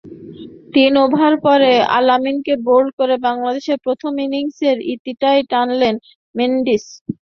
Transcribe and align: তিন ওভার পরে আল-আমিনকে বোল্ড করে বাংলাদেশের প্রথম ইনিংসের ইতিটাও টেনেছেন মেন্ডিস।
তিন 0.73 0.93
ওভার 1.03 1.33
পরে 1.45 1.67
আল-আমিনকে 1.97 2.53
বোল্ড 2.67 2.89
করে 2.99 3.15
বাংলাদেশের 3.27 3.77
প্রথম 3.85 4.11
ইনিংসের 4.25 4.77
ইতিটাও 4.93 5.37
টেনেছেন 5.51 5.95
মেন্ডিস। 6.35 6.83